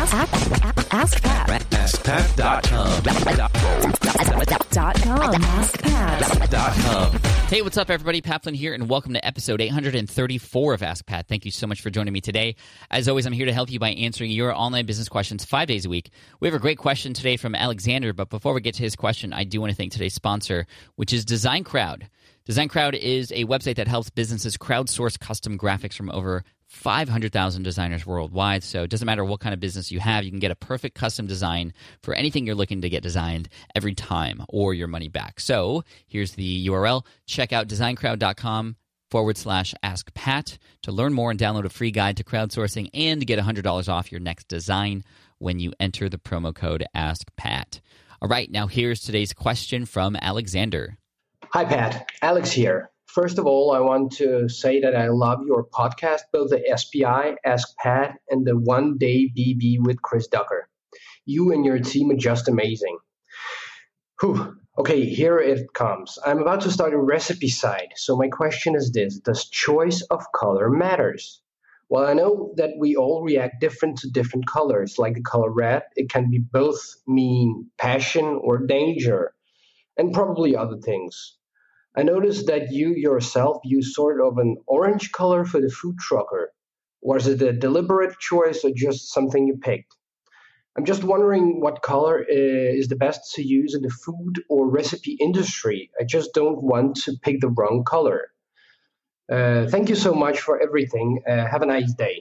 [0.00, 1.60] Ask, ask, ask Pat.
[1.60, 3.02] AskPat.com.
[4.70, 5.34] Dot com.
[5.42, 7.18] AskPat.
[7.50, 8.22] Hey, what's up, everybody?
[8.22, 11.28] Pat Flynn here, and welcome to episode 834 of Ask Pat.
[11.28, 12.56] Thank you so much for joining me today.
[12.90, 15.84] As always, I'm here to help you by answering your online business questions five days
[15.84, 16.08] a week.
[16.40, 19.34] We have a great question today from Alexander, but before we get to his question,
[19.34, 22.08] I do want to thank today's sponsor, which is Design Crowd.
[22.46, 28.06] Design Crowd is a website that helps businesses crowdsource custom graphics from over 500,000 designers
[28.06, 28.62] worldwide.
[28.62, 30.94] So it doesn't matter what kind of business you have, you can get a perfect
[30.94, 35.40] custom design for anything you're looking to get designed every time or your money back.
[35.40, 38.76] So here's the URL check out designcrowd.com
[39.10, 43.26] forward slash ask Pat to learn more and download a free guide to crowdsourcing and
[43.26, 45.02] get $100 off your next design
[45.38, 47.80] when you enter the promo code ask Pat.
[48.22, 50.98] All right, now here's today's question from Alexander.
[51.52, 52.10] Hi, Pat.
[52.22, 52.90] Alex here.
[53.14, 57.34] First of all, I want to say that I love your podcast, both the SPI,
[57.44, 60.68] Ask Pat, and the One DBB with Chris Ducker.
[61.24, 62.98] You and your team are just amazing.
[64.20, 64.56] Whew.
[64.78, 66.20] Okay, here it comes.
[66.24, 70.24] I'm about to start a recipe side, so my question is this Does choice of
[70.32, 71.42] color matters?
[71.88, 75.82] Well, I know that we all react different to different colors, like the color red.
[75.96, 79.34] It can be both mean passion or danger,
[79.96, 81.36] and probably other things.
[81.96, 86.46] I noticed that you yourself use sort of an orange color for the Food Truckr.
[87.02, 89.96] Was it a deliberate choice or just something you picked?
[90.76, 92.24] I'm just wondering what color uh,
[92.80, 95.90] is the best to use in the food or recipe industry.
[96.00, 98.28] I just don't want to pick the wrong color.
[99.30, 101.22] Uh, thank you so much for everything.
[101.28, 102.20] Uh, have a nice day.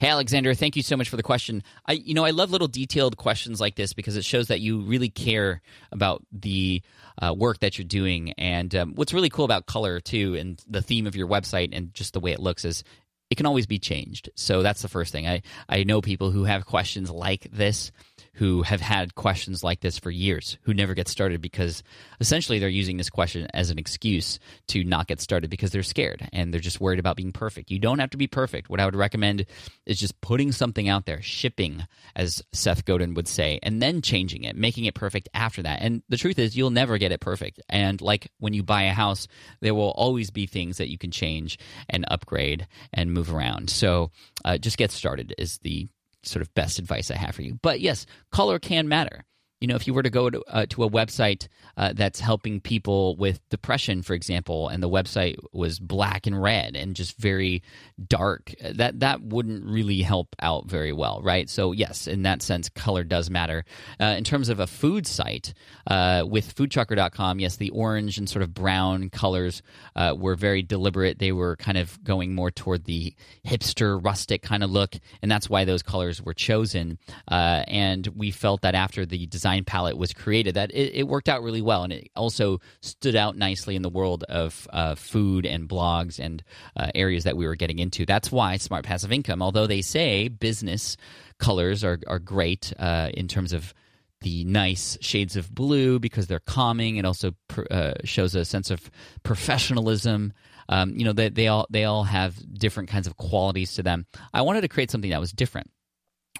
[0.00, 1.62] Hey Alexander, thank you so much for the question.
[1.86, 4.80] I you know I love little detailed questions like this because it shows that you
[4.80, 6.82] really care about the
[7.22, 8.32] uh, work that you're doing.
[8.32, 11.94] And um, what's really cool about color too, and the theme of your website and
[11.94, 12.82] just the way it looks is
[13.30, 14.30] it can always be changed.
[14.34, 15.28] So that's the first thing.
[15.28, 17.92] I I know people who have questions like this
[18.34, 21.82] who have had questions like this for years who never get started because
[22.20, 26.28] essentially they're using this question as an excuse to not get started because they're scared
[26.32, 27.70] and they're just worried about being perfect.
[27.70, 28.68] You don't have to be perfect.
[28.68, 29.46] What I would recommend
[29.86, 31.86] is just putting something out there, shipping,
[32.16, 35.80] as Seth Godin would say, and then changing it, making it perfect after that.
[35.80, 37.60] And the truth is, you'll never get it perfect.
[37.68, 39.28] And like when you buy a house,
[39.60, 43.70] there will always be things that you can change and upgrade and move around.
[43.70, 44.10] So
[44.44, 45.88] uh, just get started is the
[46.26, 47.58] sort of best advice I have for you.
[47.62, 49.24] But yes, color can matter.
[49.60, 52.60] You know, if you were to go to, uh, to a website uh, that's helping
[52.60, 57.62] people with depression, for example, and the website was black and red and just very
[58.06, 61.48] dark, that that wouldn't really help out very well, right?
[61.48, 63.64] So yes, in that sense, color does matter.
[64.00, 65.54] Uh, in terms of a food site,
[65.86, 69.62] uh, with foodtruckr.com, yes, the orange and sort of brown colors
[69.96, 71.18] uh, were very deliberate.
[71.18, 73.14] They were kind of going more toward the
[73.46, 76.98] hipster, rustic kind of look, and that's why those colors were chosen.
[77.30, 81.28] Uh, and we felt that after the design palette was created, that it, it, worked
[81.28, 85.46] out really well, and it also stood out nicely in the world of uh, food
[85.46, 86.42] and blogs and
[86.76, 88.06] uh, areas that we were getting into.
[88.06, 90.96] That's why Smart Passive Income, although they say business
[91.38, 93.74] colors are are great uh, in terms of
[94.20, 96.96] the nice shades of blue because they're calming.
[96.96, 97.32] It also
[97.70, 98.90] uh, shows a sense of
[99.22, 100.32] professionalism.
[100.68, 104.06] Um, you know, they, they all they all have different kinds of qualities to them.
[104.32, 105.70] I wanted to create something that was different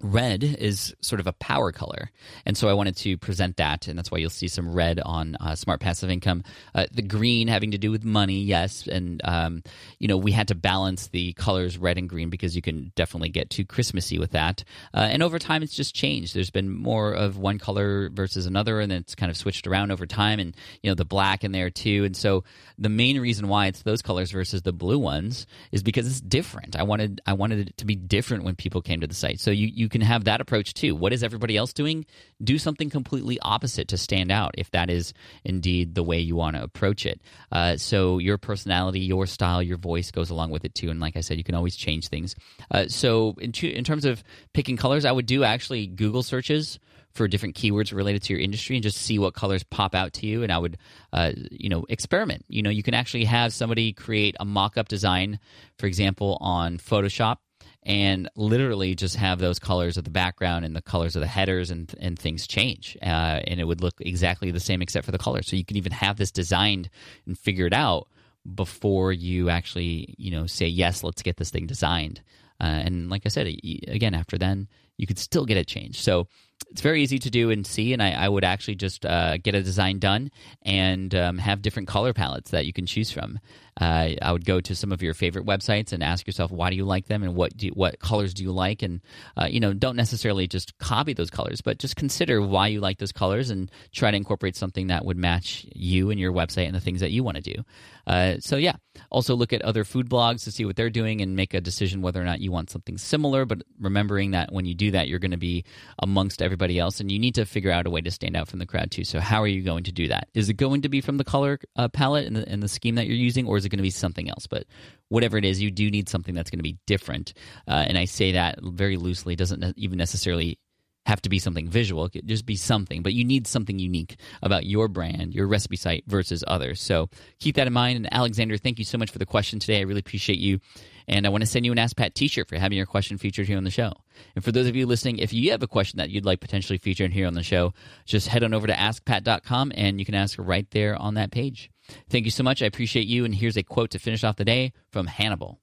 [0.00, 2.10] red is sort of a power color.
[2.46, 5.36] And so i wanted to present that and that's why you'll see some red on
[5.36, 6.42] uh, smart passive income.
[6.74, 9.62] Uh, the green having to do with money yes and um,
[9.98, 13.28] you know we had to balance the colors red and green because you can definitely
[13.28, 14.64] get too christmassy with that.
[14.94, 16.34] Uh, and over time it's just changed.
[16.34, 20.06] There's been more of one color versus another and it's kind of switched around over
[20.06, 22.04] time and you know the black in there too.
[22.04, 22.44] And so
[22.78, 26.76] the main reason why it's those colors versus the blue ones is because it's different.
[26.76, 29.40] I wanted i wanted it to be different when people came to the site.
[29.40, 30.94] So you you can have that approach too.
[30.94, 32.06] What is everybody else doing?
[32.42, 35.12] Do something completely opposite to stand out if that is
[35.44, 37.20] indeed the way you want to approach it.
[37.52, 40.90] Uh, so your personality, your style, your voice goes along with it too.
[40.90, 42.34] And like I said, you can always change things.
[42.70, 46.78] Uh, so in, in terms of picking colors, I would do actually Google searches
[47.12, 50.26] for different keywords related to your industry and just see what colors pop out to
[50.26, 50.78] you and i would
[51.12, 55.38] uh, you know experiment you know you can actually have somebody create a mock-up design
[55.78, 57.38] for example on photoshop
[57.82, 61.70] and literally just have those colors of the background and the colors of the headers
[61.70, 65.18] and and things change uh, and it would look exactly the same except for the
[65.18, 65.42] color.
[65.42, 66.90] So you can even have this designed
[67.26, 68.08] and figured out
[68.54, 72.22] before you actually you know say yes let's get this thing designed.
[72.60, 73.46] Uh, and like i said
[73.88, 74.68] again after then
[75.00, 76.00] you could still get it changed.
[76.00, 76.28] So
[76.70, 79.54] it's very easy to do and see, and I, I would actually just uh, get
[79.54, 80.30] a design done
[80.62, 83.40] and um, have different color palettes that you can choose from.
[83.80, 86.76] Uh, I would go to some of your favorite websites and ask yourself why do
[86.76, 89.00] you like them and what do you, what colors do you like, and
[89.36, 92.98] uh, you know don't necessarily just copy those colors, but just consider why you like
[92.98, 96.74] those colors and try to incorporate something that would match you and your website and
[96.74, 97.64] the things that you want to do.
[98.06, 98.74] Uh, so yeah,
[99.10, 102.02] also look at other food blogs to see what they're doing and make a decision
[102.02, 103.44] whether or not you want something similar.
[103.44, 105.64] But remembering that when you do that, you're going to be
[106.00, 108.58] amongst everybody else, and you need to figure out a way to stand out from
[108.58, 109.04] the crowd too.
[109.04, 110.28] So how are you going to do that?
[110.34, 112.96] Is it going to be from the color uh, palette and the, and the scheme
[112.96, 114.46] that you're using, or is it going to be something else?
[114.46, 114.66] But
[115.08, 117.32] whatever it is, you do need something that's going to be different.
[117.66, 120.58] Uh, and I say that very loosely; doesn't even necessarily
[121.06, 122.04] have to be something visual.
[122.04, 125.76] It could just be something, but you need something unique about your brand, your recipe
[125.76, 126.80] site versus others.
[126.80, 127.08] So
[127.38, 127.96] keep that in mind.
[127.96, 129.78] And Alexander, thank you so much for the question today.
[129.78, 130.60] I really appreciate you.
[131.08, 133.46] And I want to send you an Ask Pat t-shirt for having your question featured
[133.46, 133.92] here on the show.
[134.36, 136.78] And for those of you listening, if you have a question that you'd like potentially
[136.78, 137.72] featured here on the show,
[138.04, 141.70] just head on over to askpat.com and you can ask right there on that page.
[142.08, 142.62] Thank you so much.
[142.62, 143.24] I appreciate you.
[143.24, 145.60] And here's a quote to finish off the day from Hannibal.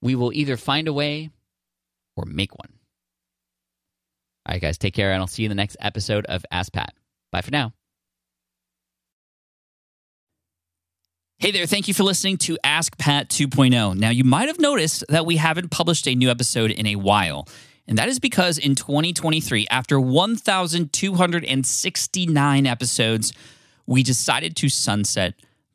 [0.00, 1.30] We will either find a way
[2.16, 2.72] or make one.
[4.46, 6.72] All right, guys, take care, and I'll see you in the next episode of Ask
[6.72, 6.94] Pat.
[7.30, 7.74] Bye for now.
[11.40, 13.96] Hey there, thank you for listening to Ask Pat 2.0.
[13.96, 17.46] Now, you might have noticed that we haven't published a new episode in a while.
[17.86, 23.32] And that is because in 2023, after 1,269 episodes,
[23.86, 25.34] we decided to sunset